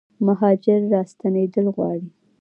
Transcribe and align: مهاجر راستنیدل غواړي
مهاجر 0.27 0.79
راستنیدل 0.93 1.65
غواړي 1.75 2.07